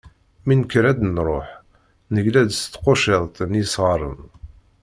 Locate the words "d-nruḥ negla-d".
0.99-2.49